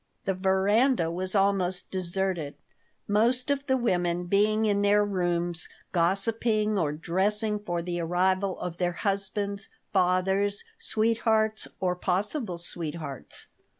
The 0.25 0.33
veranda 0.33 1.11
was 1.11 1.35
almost 1.35 1.91
deserted, 1.91 2.55
most 3.07 3.51
of 3.51 3.67
the 3.67 3.77
women 3.77 4.23
being 4.25 4.65
in 4.65 4.81
their 4.81 5.05
rooms, 5.05 5.69
gossiping 5.91 6.75
or 6.75 6.91
dressing 6.91 7.59
for 7.59 7.83
the 7.83 7.99
arrival 8.01 8.59
of 8.59 8.79
their 8.79 8.93
husbands, 8.93 9.69
fathers, 9.93 10.63
sweethearts, 10.79 11.67
or 11.79 11.95
possible 11.95 12.57
sweethearts. 12.57 13.45